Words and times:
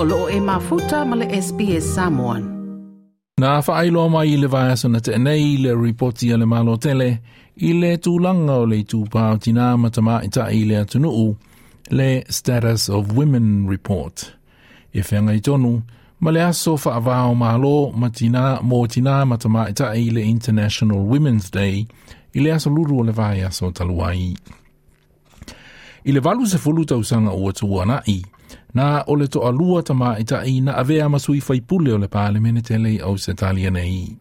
o 0.00 0.04
loo 0.04 0.28
e 0.28 0.40
mafuta 0.40 1.04
ma 1.04 1.16
le 1.16 1.26
SBS 1.42 1.94
Samoan. 1.94 2.42
Nā 3.42 3.50
whaailoa 3.66 4.10
mai 4.10 4.28
i 4.30 4.36
le 4.38 4.46
vai 4.46 4.70
asana 4.70 5.00
te 5.02 5.18
nei 5.18 5.56
le 5.58 5.72
ripoti 5.74 6.30
a 6.32 6.36
le 6.38 6.46
malo 6.46 6.76
tele 6.78 7.08
i 7.56 7.72
le 7.74 7.96
tūlanga 8.04 8.60
o 8.62 8.66
le 8.70 8.78
tūpāo 8.92 9.40
tina 9.42 9.72
matama 9.76 10.20
i 10.22 10.30
ta 10.30 10.46
i 10.54 10.62
le 10.70 10.78
atunuu 10.78 11.34
le 11.90 12.22
Status 12.30 12.88
of 12.88 13.10
Women 13.18 13.66
Report. 13.66 14.36
E 14.94 15.02
whenga 15.02 15.34
i 15.34 15.40
tonu, 15.40 15.82
ma 16.20 16.30
le 16.30 16.46
aso 16.46 16.76
whaavao 16.76 17.34
malo 17.34 17.90
ma 17.90 18.10
tina, 18.10 18.60
mō 18.62 18.86
tina 18.88 19.24
matama 19.26 19.66
i 19.66 19.74
ta 19.74 19.92
i 19.94 20.10
le 20.10 20.22
International 20.22 21.02
Women's 21.10 21.50
Day 21.50 21.86
i 22.34 22.40
le 22.40 22.54
aso 22.54 22.70
luru 22.70 23.00
o 23.00 23.02
le 23.02 23.12
vai 23.12 23.42
aso 23.42 23.72
taluai. 23.72 24.36
I 26.04 26.12
le 26.12 26.20
valu 26.20 26.46
se 26.46 26.58
fulu 26.58 26.84
tuana 26.86 28.02
i, 28.06 28.22
na 28.74 29.04
o 29.06 29.16
le 29.16 29.26
to 29.28 29.40
alua 29.40 29.82
tama 29.82 30.16
i 30.18 30.24
ta 30.24 30.42
i 30.44 30.60
na 30.60 30.76
avea 30.76 31.08
masui 31.08 31.40
faipule 31.40 31.92
o 31.92 31.98
le 31.98 32.06
pāle 32.06 32.40
mene 32.40 32.62
tele 32.62 32.98
au 33.00 33.18
se 33.18 33.34
talia 33.34 33.70
nei. 33.70 34.16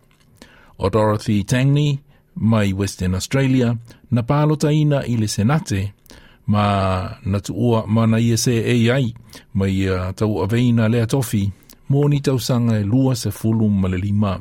O 0.77 0.89
Dorothy 0.89 1.43
Tangney, 1.43 1.99
mai 2.35 2.73
Western 2.73 3.15
Australia, 3.15 3.77
na 4.11 4.21
pālo 4.21 4.57
ta 4.57 4.69
i 4.71 5.17
le 5.17 5.27
senate, 5.27 5.93
ma 6.45 7.09
na 7.25 7.39
tuua 7.39 7.85
ma 7.87 8.05
na 8.05 8.17
ia 8.17 8.37
se 8.37 8.53
e 8.53 8.91
ai, 8.91 9.13
mai 9.53 9.89
uh, 9.89 10.11
tau 10.15 10.43
aveina 10.43 10.87
lea 10.87 11.07
tofi, 11.07 11.51
mō 11.89 12.09
ni 12.09 12.21
tausanga 12.21 12.79
e 12.79 12.83
lua 12.83 13.15
se 13.15 13.31
fulu 13.31 13.69
ma 13.69 13.87
le 13.87 13.97
lima. 13.97 14.39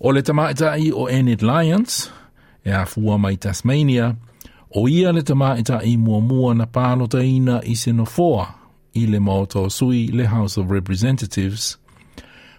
O 0.00 0.12
le 0.12 0.22
tama 0.22 0.50
i 0.50 0.54
ta 0.54 0.76
i 0.76 0.92
o 0.92 1.08
Enid 1.08 1.42
Lyons, 1.42 2.10
e 2.64 2.72
a 2.72 2.84
fua 2.86 3.18
mai 3.18 3.36
Tasmania, 3.36 4.14
o 4.70 4.88
ia 4.88 5.12
le 5.12 5.22
tama 5.22 5.56
i 5.58 5.62
ta 5.62 5.80
i 5.82 5.96
mua 5.96 6.20
mua 6.20 6.54
na 6.54 6.66
pālo 6.66 7.08
ta 7.08 7.18
i 7.18 7.74
se 7.76 7.92
nofoa 7.92 8.55
i 8.96 9.06
le 9.06 9.20
maoto 9.20 9.68
sui 9.68 10.06
le 10.12 10.26
House 10.26 10.60
of 10.60 10.70
Representatives. 10.70 11.76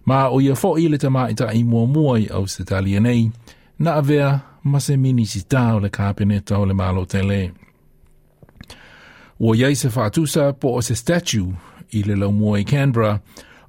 Ma 0.06 0.30
o 0.30 0.42
ia 0.42 0.56
fo 0.56 0.78
i 0.78 0.88
le 0.88 0.98
tama 0.98 1.30
i 1.30 1.36
i 1.54 1.64
mua 1.64 1.86
mua 1.86 2.20
i 2.20 2.28
au 2.28 2.48
se 2.48 2.64
talia 2.64 3.00
nei, 3.00 3.32
na 3.80 3.96
avea 3.96 4.40
ma 4.64 4.80
se 4.80 4.98
mini 4.98 5.26
si 5.26 5.44
le 5.82 5.90
kāpeneta 5.90 6.58
o 6.58 6.66
le 6.66 6.74
malo 6.74 7.06
tele. 7.06 7.52
Ua 9.40 9.56
iai 9.56 9.76
se 9.76 9.90
whaatusa 9.90 10.54
po 10.54 10.78
o 10.78 10.82
se 10.82 10.96
statue 10.96 11.54
i 11.92 12.04
le 12.04 12.16
lau 12.16 12.32
mua 12.32 12.60
i 12.60 12.64
Canberra 12.64 13.20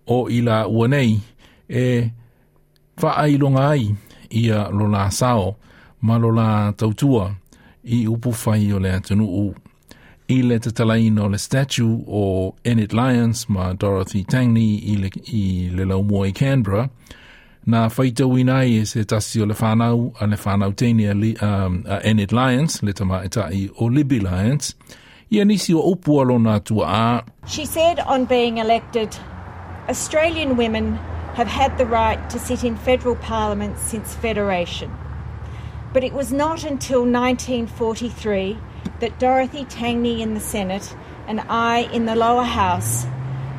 o 0.07 0.29
i 0.31 0.41
la 0.41 0.67
ua 0.67 0.89
nei 0.89 1.21
e 1.69 2.11
whaailonga 3.03 3.69
ai 3.69 3.95
ia 4.31 4.69
lola 4.71 5.11
sao 5.11 5.57
ma 6.01 6.19
lola 6.19 6.73
tautua 6.77 7.35
i 7.85 8.07
upu 8.07 8.35
whai 8.45 8.73
o 8.73 8.79
le 8.79 8.93
atunu 8.93 9.55
u 10.29 10.33
i 10.35 10.43
le 10.43 10.59
te 10.59 10.71
le 11.29 11.39
statue 11.39 12.05
o 12.07 12.55
Enid 12.65 12.93
Lyons 12.93 13.49
ma 13.49 13.73
Dorothy 13.73 14.25
Tangney 14.25 14.77
i 14.93 14.97
le, 14.97 15.11
i 15.27 15.71
le 15.73 15.85
laumua 15.85 16.29
i 16.29 16.33
Canberra, 16.33 16.91
na 17.67 17.89
e 18.81 18.85
se 18.85 19.05
tasi 19.05 19.41
o 19.41 19.47
le 19.47 19.55
whanau 19.55 20.13
a 20.21 20.27
le 20.27 20.37
whanau 20.37 20.73
li, 21.15 21.37
um, 21.41 21.85
a 21.89 22.01
Enid 22.05 22.33
Lyons, 22.33 22.83
le 22.83 22.93
tama 22.93 23.23
e 23.25 23.29
tai 23.29 23.71
o 23.81 23.87
Libby 23.87 24.21
Lyons, 24.21 24.75
o 25.79 25.95
tua 26.59 26.85
a. 26.87 27.25
She 27.47 27.65
said 27.65 28.01
on 28.01 28.27
being 28.27 28.59
elected, 28.59 29.17
Australian 29.89 30.57
women 30.57 30.99
have 31.35 31.49
had 31.49 31.77
the 31.79 31.87
right 31.87 32.19
to 32.31 32.39
sit 32.39 32.65
in 32.65 32.77
federal 32.77 33.17
parliament 33.17 33.79
since 33.79 34.15
federation. 34.15 34.91
But 35.99 36.05
it 36.05 36.15
was 36.15 36.33
not 36.33 36.63
until 36.63 37.01
1943 37.01 38.57
that 39.01 39.19
Dorothy 39.19 39.65
Tangney 39.65 40.21
in 40.21 40.35
the 40.35 40.41
Senate 40.41 40.95
and 41.27 41.41
I 41.49 41.91
in 41.93 42.07
the 42.07 42.15
lower 42.15 42.45
house 42.45 43.05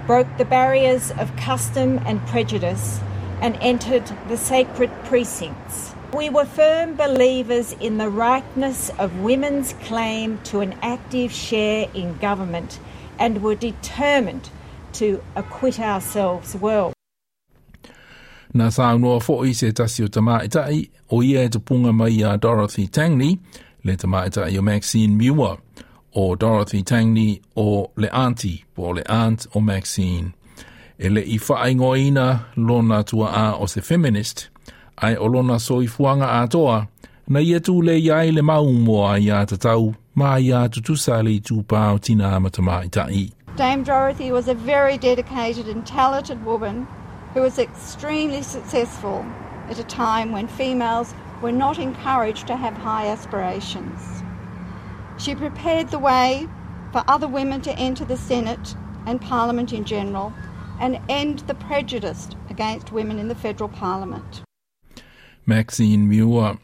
broke 0.08 0.38
the 0.38 0.46
barriers 0.46 1.12
of 1.12 1.36
custom 1.36 2.00
and 2.06 2.26
prejudice 2.28 3.02
and 3.42 3.58
entered 3.60 4.10
the 4.30 4.38
sacred 4.38 4.90
precincts. 5.04 5.94
We 6.14 6.30
were 6.30 6.46
firm 6.46 6.96
believers 6.96 7.74
in 7.74 7.98
the 7.98 8.10
rightness 8.10 8.90
of 8.98 9.20
women's 9.20 9.74
claim 9.84 10.40
to 10.44 10.62
an 10.62 10.80
active 10.82 11.34
share 11.34 11.90
in 11.94 12.20
government 12.20 12.80
and 13.20 13.44
were 13.44 13.56
determined 13.56 14.50
to 14.94 15.22
acquit 15.36 15.78
ourselves 15.78 16.56
well. 16.56 16.94
Na 18.54 18.70
sa 18.70 18.98
fo 19.20 19.44
i 19.44 19.54
se 19.54 19.72
tasi 19.72 20.04
o 20.04 20.08
tama 20.08 20.42
itai 20.44 20.90
o 21.12 21.22
ia 21.22 21.44
e 21.44 21.50
punga 21.50 21.94
mai 21.94 22.24
a 22.24 22.38
Dorothy 22.38 22.88
Tangney 22.88 23.38
le 23.84 23.96
tamaita 23.96 24.52
i 24.52 24.58
o 24.58 24.62
Maxine 24.62 25.16
Muir 25.16 25.58
o 26.16 26.36
Dorothy 26.36 26.84
Tangney 26.84 27.42
o 27.56 27.92
le 27.96 28.10
auntie 28.12 28.64
po 28.76 28.92
le 28.92 29.04
aunt 29.08 29.48
o 29.54 29.60
Maxine. 29.60 30.34
E 30.98 31.10
le 31.10 31.22
i 31.22 31.38
whaingoina 31.38 32.46
lona 32.58 33.04
tua 33.04 33.28
a 33.28 33.58
o 33.58 33.66
se 33.68 33.82
feminist, 33.82 34.50
ai 34.98 35.16
o 35.16 35.26
lona 35.26 35.60
so 35.60 35.80
i 35.80 35.86
fuanga 35.88 36.42
a 36.42 36.48
toa, 36.48 36.88
na 37.28 37.40
ia 37.40 37.60
tu 37.60 37.82
le 37.82 38.00
iai 38.00 38.32
le 38.34 38.42
mau 38.42 38.74
moa 38.74 39.20
ia 39.20 39.46
tatau, 39.46 39.96
ma 40.16 40.38
ia 40.38 40.68
tutusa 40.68 41.24
le 41.24 41.40
tu 41.40 41.64
o 41.70 41.98
tina 41.98 42.36
amatama 42.36 42.84
i. 43.12 43.32
Dame 43.56 43.84
Dorothy 43.84 44.32
was 44.32 44.48
a 44.48 44.54
very 44.56 44.98
dedicated 44.98 45.68
and 45.68 45.86
talented 45.86 46.44
woman 46.44 46.88
who 47.34 47.42
was 47.42 47.60
extremely 47.60 48.42
successful 48.42 49.26
at 49.70 49.80
a 49.80 49.84
time 49.84 50.32
when 50.32 50.48
females 50.48 51.14
were 51.42 51.52
not 51.52 51.78
encouraged 51.78 52.48
to 52.48 52.56
have 52.56 52.74
high 52.74 53.08
aspirations. 53.08 54.24
She 55.18 55.36
prepared 55.36 55.90
the 55.90 56.00
way 56.00 56.48
for 56.92 57.04
other 57.08 57.28
women 57.28 57.62
to 57.62 57.72
enter 57.74 58.06
the 58.06 58.18
Senate 58.18 58.76
and 59.06 59.22
Parliament 59.22 59.74
in 59.74 59.86
general 59.86 60.34
and 60.80 61.00
end 61.10 61.40
the 61.40 61.54
prejudice 61.56 62.30
against 62.50 62.92
women 62.92 63.20
in 63.20 63.28
the 63.28 63.36
federal 63.36 63.70
parliament. 63.70 64.42
Maxine 65.46 66.08
Muir. 66.08 66.58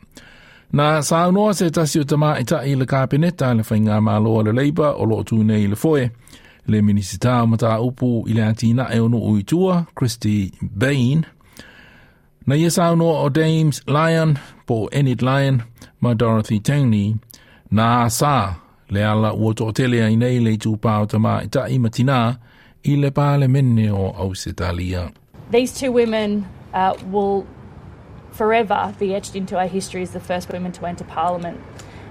Na 0.71 1.01
sa 1.01 1.31
noa 1.31 1.53
se 1.53 1.69
tasi 1.69 2.01
o 2.01 2.03
tama 2.03 2.35
i 2.39 2.71
i 2.71 2.75
le 2.75 2.85
kāpeneta 2.85 3.55
le 3.55 3.63
whainga 3.63 3.99
māloa 4.01 4.45
le 4.45 4.51
leiba 4.51 4.93
o 4.99 5.03
lo 5.03 5.23
tu 5.23 5.43
nei 5.43 5.67
le 5.67 5.75
foe. 5.75 6.09
Le 6.67 6.81
minisita 6.81 7.43
o 7.43 7.47
mata 7.47 7.79
upu 7.79 8.25
i 8.27 8.33
le 8.33 8.41
atina 8.41 8.89
e 8.93 8.99
ono 8.99 9.17
uitua, 9.17 9.87
Kristy 9.95 10.51
Bain, 10.61 11.25
Na 12.47 12.55
ia 12.55 12.71
sauno 12.71 13.05
o 13.09 13.29
Dames 13.29 13.81
Lyon 13.87 14.37
po 14.67 14.87
Enid 14.91 15.21
Lyon 15.21 15.63
ma 15.99 16.13
Dorothy 16.13 16.59
Tangney 16.59 17.17
na 17.71 18.07
sa 18.07 18.55
le 18.89 19.01
ala 19.01 19.33
ua 19.33 19.53
to 19.53 19.71
tele 19.71 20.05
ai 20.05 20.15
nei 20.15 20.37
le 20.39 20.57
tu 20.57 20.77
pao 20.77 21.05
tama 21.05 21.41
i 21.41 21.47
ta 21.47 21.65
i 21.65 21.79
matina 21.81 22.37
i 22.85 22.95
le 22.95 23.09
pale 23.09 23.47
mene 23.47 23.89
o 23.89 24.13
Ausitalia. 24.13 25.11
These 25.49 25.73
two 25.79 25.91
women 25.91 26.45
uh, 26.73 26.93
will 27.09 27.47
forever 28.31 28.93
be 28.99 29.15
etched 29.15 29.35
into 29.35 29.57
our 29.57 29.67
history 29.67 30.03
as 30.03 30.11
the 30.11 30.19
first 30.19 30.51
women 30.53 30.71
to 30.73 30.85
enter 30.85 31.03
Parliament. 31.03 31.57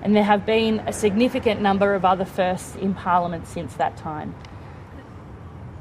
And 0.04 0.15
there 0.15 0.22
have 0.22 0.44
been 0.44 0.81
a 0.81 0.92
significant 0.92 1.62
number 1.62 1.94
of 1.94 2.04
other 2.04 2.26
firsts 2.26 2.76
in 2.76 2.94
Parliament 2.94 3.48
since 3.48 3.75
that 3.76 3.97
time. 3.97 4.34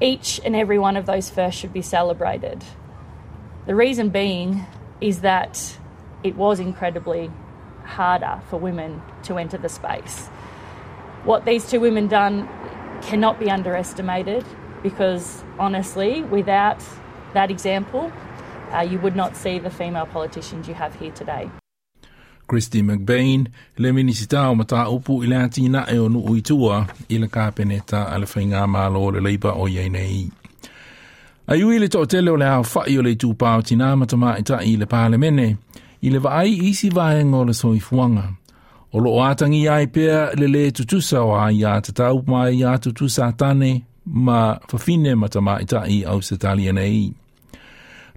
Each 0.02 0.40
and 0.44 0.56
every 0.56 0.80
one 0.80 0.96
of 0.96 1.06
those 1.06 1.30
firsts 1.30 1.60
should 1.60 1.74
be 1.74 1.82
celebrated. 1.82 2.64
The 3.68 3.76
reason 3.76 4.10
being 4.10 4.66
is 5.02 5.22
that 5.22 5.78
it 6.24 6.38
was 6.38 6.62
incredibly 6.62 7.30
harder 7.84 8.42
for 8.50 8.58
women 8.58 9.02
to 9.24 9.38
enter 9.38 9.58
the 9.58 9.70
space. 9.70 10.28
What 11.26 11.44
these 11.44 11.70
two 11.70 11.82
women 11.82 12.08
done 12.08 12.48
cannot 13.02 13.40
be 13.40 13.50
underestimated 13.50 14.46
because 14.82 15.44
honestly, 15.60 16.22
without 16.22 16.82
that 17.34 17.52
example, 17.52 18.12
uh, 18.74 18.82
you 18.82 19.00
would 19.00 19.16
not 19.16 19.36
see 19.36 19.60
the 19.60 19.70
female 19.70 20.06
politicians 20.06 20.68
you 20.68 20.74
have 20.74 20.96
here 20.96 21.12
today. 21.12 21.50
Christy 22.48 22.82
McBain, 22.82 23.48
le 23.78 23.92
minisita 23.92 24.50
o 24.50 24.56
mata 24.56 24.90
upu 24.90 25.24
i 25.24 25.28
le 25.28 25.38
atina 25.38 25.86
e 25.90 25.98
o 26.00 26.10
nuu 26.10 26.36
i 27.10 27.18
le 27.18 27.28
kāpeneta 27.28 28.14
a 28.14 28.18
le 28.18 28.26
whainga 28.26 28.68
mālo 28.68 29.12
le 29.12 29.20
leipa 29.20 29.54
o 29.56 29.68
iei 29.68 29.90
nei. 29.90 30.30
A 31.48 31.56
iwi 31.56 31.80
le 31.80 31.88
tō 31.88 32.06
tele 32.08 32.32
o 32.32 32.36
le 32.36 32.46
au 32.46 32.64
whai 32.64 32.98
o 32.98 33.02
le 33.02 33.16
tūpāo 33.16 33.64
tina 33.64 33.96
matama 33.96 34.38
i 34.40 34.44
ta 34.44 34.62
i 34.64 34.76
le 34.78 34.86
pāle 34.86 35.18
mene, 35.18 35.58
i 36.02 36.10
le 36.10 36.20
vaai 36.20 36.54
isi 36.70 36.90
vaenga 36.90 37.38
o 37.38 37.44
le 37.44 37.54
soifuanga. 37.54 38.30
O 38.94 39.00
lo 39.00 39.18
atangi 39.24 39.68
ai 39.68 39.88
pēr 39.88 40.38
le 40.40 40.48
le 40.48 40.72
tutusa 40.72 41.24
o 41.24 41.34
ai 41.36 41.64
a 41.66 41.80
te 41.82 41.92
tau 41.92 42.24
mai 42.28 42.64
a 42.64 42.78
tutusa 42.78 43.32
tane 43.38 43.82
ma 44.06 44.60
fafine 44.70 45.16
matama 45.16 45.58
i 45.62 45.66
ta 45.66 45.84
i 45.88 46.04
au 46.06 46.22
se 46.22 46.38
tali 46.38 46.72
nei. 46.72 47.23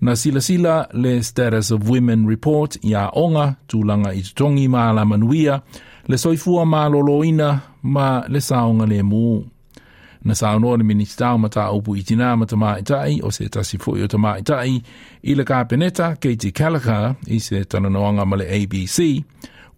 Na 0.00 0.16
silasila 0.16 0.40
sila 0.88 1.02
le 1.02 1.22
Status 1.22 1.70
of 1.70 1.88
Women 1.88 2.26
Report 2.26 2.76
i 2.84 2.94
a 2.94 3.08
onga 3.16 3.54
tūlanga 3.68 4.12
i 4.12 4.22
tutongi 4.22 4.68
mā 4.68 4.92
la 4.94 5.04
manuia, 5.04 5.60
le 6.08 6.18
soifua 6.18 6.66
ma 6.66 6.88
loloina 6.88 7.60
ma 7.82 8.24
le 8.28 8.40
saonga 8.40 8.86
le 8.86 9.02
mū. 9.02 9.44
na 10.26 10.34
saunoa 10.34 10.76
le 10.76 10.84
minista 10.84 11.38
mata 11.38 11.70
upu 11.72 11.96
i 11.96 12.02
tina 12.02 12.36
mata 12.36 12.56
mai 12.56 12.82
tai 12.82 13.20
o 13.22 13.30
se 13.30 13.48
tasi 13.48 13.78
fui 13.78 14.02
o 14.02 14.06
ta 14.06 14.18
mai 14.18 14.42
tai 14.42 14.82
i 15.22 15.34
le 15.34 15.44
kāpeneta 15.44 16.16
Katie 16.18 16.50
Callagher 16.50 17.14
i 17.26 17.38
se 17.40 17.64
tananoanga 17.64 18.24
ma 18.26 18.36
le 18.36 18.46
ABC 18.56 19.22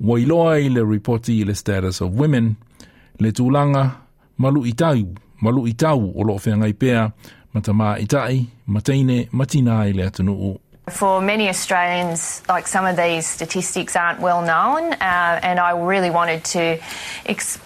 wailoa 0.00 0.59
i 0.59 0.69
le 0.69 0.85
reporti 0.85 1.41
i 1.41 1.44
le 1.44 1.55
status 1.55 2.00
of 2.00 2.17
women 2.17 2.55
le 3.21 3.31
tūlanga 3.31 3.85
malu 4.38 4.64
itau, 4.67 5.14
malu 5.43 5.67
itau 5.67 6.12
o 6.14 6.25
loo 6.25 6.38
whengai 6.38 6.73
pēa, 6.73 7.11
Matama 7.55 7.85
ma 7.85 7.97
itai, 7.97 8.47
mateine, 8.69 9.29
matina 9.31 9.89
i 9.89 9.93
le 9.93 10.11
atunuu. 10.11 10.59
For 10.91 11.21
many 11.21 11.49
Australians, 11.49 12.43
like 12.49 12.67
some 12.67 12.87
of 12.87 12.97
these 12.97 13.27
statistics 13.27 13.95
aren't 13.95 14.21
well 14.21 14.41
known, 14.41 14.95
uh, 14.95 15.41
and 15.43 15.61
I 15.61 15.73
really 15.73 16.09
wanted 16.11 16.45
to, 16.45 16.79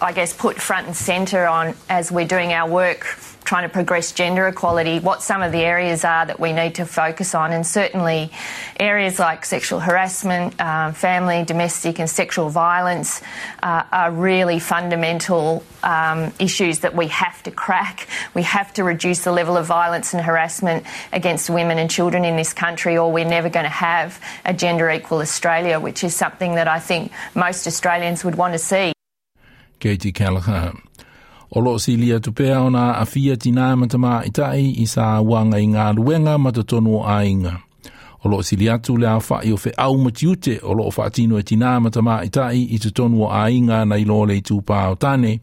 I 0.01 0.11
guess, 0.11 0.33
put 0.33 0.59
front 0.59 0.87
and 0.87 0.95
centre 0.95 1.45
on 1.45 1.73
as 1.89 2.11
we're 2.11 2.27
doing 2.27 2.51
our 2.51 2.69
work 2.69 3.05
trying 3.43 3.67
to 3.67 3.73
progress 3.73 4.11
gender 4.11 4.47
equality, 4.47 4.99
what 4.99 5.21
some 5.21 5.41
of 5.41 5.51
the 5.51 5.59
areas 5.59 6.03
are 6.03 6.25
that 6.25 6.39
we 6.39 6.53
need 6.53 6.75
to 6.75 6.85
focus 6.85 7.35
on, 7.35 7.51
and 7.51 7.65
certainly 7.65 8.31
areas 8.79 9.19
like 9.19 9.45
sexual 9.45 9.79
harassment, 9.79 10.59
um, 10.61 10.93
family, 10.93 11.43
domestic, 11.43 11.99
and 11.99 12.09
sexual 12.09 12.49
violence 12.49 13.21
uh, 13.61 13.83
are 13.91 14.11
really 14.11 14.59
fundamental 14.59 15.63
um, 15.83 16.33
issues 16.39 16.79
that 16.79 16.95
we 16.95 17.07
have 17.07 17.43
to 17.43 17.51
crack. 17.51 18.07
We 18.33 18.43
have 18.43 18.73
to 18.73 18.83
reduce 18.83 19.23
the 19.23 19.31
level 19.31 19.57
of 19.57 19.65
violence 19.65 20.13
and 20.13 20.23
harassment 20.23 20.85
against 21.11 21.49
women 21.49 21.77
and 21.77 21.89
children 21.89 22.25
in 22.25 22.35
this 22.35 22.53
country, 22.53 22.97
or 22.97 23.11
we're 23.11 23.25
never 23.25 23.49
going 23.49 23.65
to 23.65 23.69
have 23.69 24.19
a 24.45 24.53
gender 24.53 24.89
equal 24.89 25.19
Australia, 25.19 25.79
which 25.79 26.03
is 26.03 26.15
something 26.15 26.55
that 26.55 26.67
I 26.67 26.79
think 26.79 27.11
most 27.35 27.67
Australians 27.67 28.23
would 28.23 28.35
want 28.35 28.53
to 28.53 28.59
see. 28.59 28.93
Katy 29.79 30.11
Gallagher. 30.13 30.71
O 31.55 31.61
loo 31.61 31.79
silia 31.79 32.19
tu 32.19 32.33
ona 32.39 32.97
a 32.97 33.05
fia 33.05 33.37
tina 33.37 33.75
matama 33.75 34.23
i 34.25 34.31
tai 34.31 34.73
i 34.81 34.87
sa 34.87 35.21
wanga 35.21 35.59
i 35.59 35.67
ngā 35.67 35.93
luenga 35.93 36.37
matatonu 36.37 37.05
a 37.05 37.23
inga. 37.25 37.59
O 38.23 38.29
lo 38.29 38.41
silia 38.41 38.79
tu 38.79 38.97
le 38.97 39.07
a 39.07 39.17
o 39.17 39.57
fe 39.57 39.71
au 39.77 39.97
matiute 39.97 40.59
o 40.63 40.73
loo 40.73 40.89
wha 40.97 41.09
tino 41.11 41.37
e 41.37 41.43
tina 41.43 41.79
matama 41.79 42.23
i 42.25 42.29
tai 42.29 42.57
i 42.57 42.79
tu 42.79 42.89
a 43.29 43.51
inga 43.51 43.85
na 43.85 43.95
i 43.95 44.03
lo 44.03 44.25
le 44.25 44.41
tu 44.41 44.63
o 44.67 44.95
tane. 44.95 45.39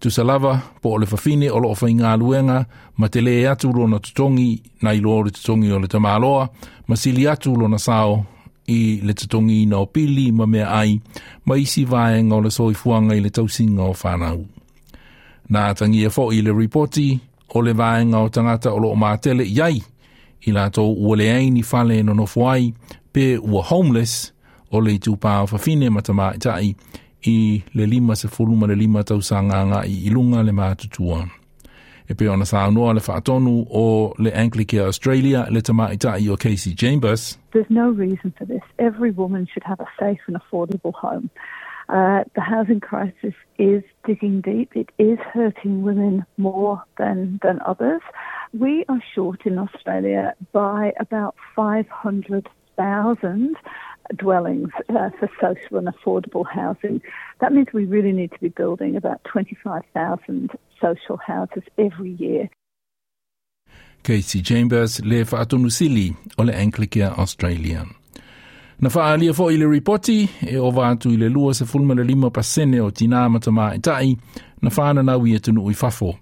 Tu 0.00 0.10
salava 0.10 0.62
po 0.80 0.94
o 0.94 0.98
le 0.98 1.06
fafine 1.06 1.50
o 1.50 1.58
loo 1.58 1.76
wha 1.76 1.88
ngā 1.88 2.16
luenga 2.16 2.64
ma 2.96 3.08
te 3.08 3.20
le 3.20 3.46
atu 3.48 3.70
lo 3.70 3.86
na 3.86 3.98
tutongi 3.98 4.62
na 4.80 4.94
i 4.94 5.00
lo 5.00 5.22
le 5.22 5.30
tutongi 5.30 5.72
o 5.72 5.78
le 5.78 5.88
tamaloa 5.88 6.48
ma 6.88 6.96
sili 6.96 7.28
atu 7.28 7.54
lo 7.54 7.68
na 7.68 7.78
sao 7.78 8.24
i 8.66 9.00
le 9.04 9.12
tutongi 9.12 9.66
na 9.66 9.76
o 9.76 9.86
pili 9.86 10.32
ma 10.32 10.46
mea 10.46 10.72
ai 10.72 11.00
ma 11.44 11.56
isi 11.56 11.84
vaenga 11.84 12.34
o 12.36 12.40
le 12.40 12.50
soifuanga 12.50 13.14
i 13.14 13.20
le 13.20 13.30
tausinga 13.30 13.82
o 13.82 13.92
whanau. 13.92 14.57
I 15.50 16.42
le 16.42 16.52
o 17.54 17.60
le 17.62 17.72
vaenga 17.72 18.18
o 18.18 18.28
tangata 18.28 18.72
o 18.72 18.78
lo 18.78 18.90
o 18.92 18.96
mātele 18.96 19.44
iai 19.44 19.82
i 20.46 20.52
ua 20.52 21.16
le 21.16 22.02
no 22.02 22.26
pe 23.12 23.38
ua 23.38 23.62
homeless 23.62 24.32
o 24.70 24.80
le 24.80 24.98
tu 24.98 25.16
pā 25.16 25.42
o 25.42 25.46
whawhine 25.46 25.90
matama 25.90 26.32
i 27.26 27.62
le 27.74 27.86
lima 27.86 28.14
se 28.14 28.28
fuluma 28.28 28.66
le 28.66 28.74
lima 28.74 29.02
i 29.84 30.06
ilunga 30.06 30.42
le 30.42 30.52
mātutua. 30.52 31.28
E 32.08 32.14
pe 32.14 32.28
ona 32.28 32.44
le 32.92 33.00
whaatonu 33.00 33.66
o 33.70 34.14
le 34.18 34.30
Anglicare 34.30 34.86
Australia 34.86 35.46
le 35.50 35.60
tama 35.60 35.90
o 36.30 36.36
Kasy 36.36 36.74
Chambers. 36.74 37.38
There's 37.52 37.70
no 37.70 37.90
reason 37.90 38.32
for 38.38 38.46
this. 38.46 38.62
Every 38.78 39.10
woman 39.10 39.46
should 39.46 39.64
have 39.64 39.80
a 39.80 39.88
safe 39.98 40.20
and 40.26 40.36
affordable 40.36 40.94
home. 40.94 41.30
Uh, 41.88 42.22
the 42.34 42.42
housing 42.42 42.80
crisis 42.80 43.32
is 43.58 43.82
digging 44.06 44.42
deep. 44.42 44.72
It 44.74 44.90
is 44.98 45.18
hurting 45.32 45.82
women 45.82 46.26
more 46.36 46.82
than, 46.98 47.40
than 47.42 47.60
others. 47.64 48.02
We 48.52 48.84
are 48.88 49.02
short 49.14 49.46
in 49.46 49.58
Australia 49.58 50.34
by 50.52 50.92
about 51.00 51.34
500,000 51.56 53.56
dwellings 54.16 54.70
uh, 54.90 55.10
for 55.18 55.30
social 55.40 55.78
and 55.78 55.88
affordable 55.88 56.44
housing. 56.46 57.00
That 57.40 57.52
means 57.52 57.68
we 57.72 57.86
really 57.86 58.12
need 58.12 58.32
to 58.32 58.40
be 58.40 58.48
building 58.48 58.96
about 58.96 59.24
25,000 59.24 60.50
social 60.80 61.16
houses 61.16 61.62
every 61.78 62.12
year. 62.12 62.50
Kasy 64.02 64.42
Chambers 64.42 65.00
le 65.00 65.24
whaatonu 65.24 65.70
sili 65.70 66.14
o 66.38 66.44
le 66.44 66.52
Anglicare 66.52 67.18
Australia. 67.18 67.84
Na 68.80 68.88
whaalia 68.88 69.34
fo 69.34 69.50
i 69.50 69.56
le 69.56 69.66
ripoti 69.66 70.28
e 70.46 70.58
o 70.58 70.70
vātu 70.70 71.10
i 71.10 71.16
le 71.16 71.28
lua 71.28 71.54
se 71.54 71.64
fulma 71.66 71.94
le 71.94 72.04
lima 72.04 72.30
pasene 72.30 72.80
o 72.80 72.90
tina 72.90 73.28
matama 73.28 73.72
tai 73.82 74.16
na 74.62 74.70
whaana 74.70 75.02
nau 75.02 75.26
i 75.26 75.34
i 75.34 75.74
fafo. 75.74 76.14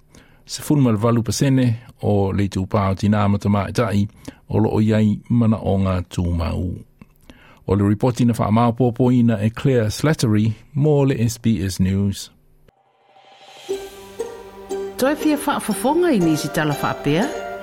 Se 0.46 0.62
fulma 0.62 0.90
le 0.90 0.96
valu 0.96 1.22
pasene 1.22 1.76
o 2.02 2.32
le 2.32 2.48
tūpā 2.48 2.90
o 2.92 2.94
tina 2.94 3.28
matama 3.28 3.68
i 3.68 3.72
tai 3.72 4.08
o 4.48 4.58
lo 4.58 4.70
o 4.70 4.80
iai 4.80 5.20
mana 5.28 5.56
o 5.56 5.76
tūmau. 6.08 6.74
O 7.66 7.74
le 7.74 7.84
ripoti 7.84 8.24
na 8.24 8.32
wha 8.38 8.50
mau 8.50 8.72
pōpō 8.72 9.12
ina 9.12 9.36
e 9.42 9.50
Claire 9.50 9.90
Slattery 9.90 10.54
mō 10.76 11.08
le 11.08 11.28
SBS 11.28 11.80
News. 11.80 12.30
Toi 14.96 15.14
fia 15.14 15.36
whaafafonga 15.36 16.08
i 16.12 16.18
nisi 16.18 16.48
tala? 16.48 17.45